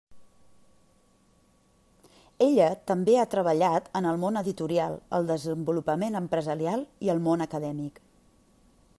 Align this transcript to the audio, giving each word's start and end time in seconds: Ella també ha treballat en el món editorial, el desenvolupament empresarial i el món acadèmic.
Ella 2.45 2.69
també 2.91 3.17
ha 3.17 3.25
treballat 3.33 3.91
en 3.99 4.07
el 4.13 4.17
món 4.23 4.39
editorial, 4.41 4.97
el 5.19 5.29
desenvolupament 5.33 6.21
empresarial 6.21 6.87
i 7.09 7.13
el 7.15 7.21
món 7.29 7.45
acadèmic. 7.47 8.01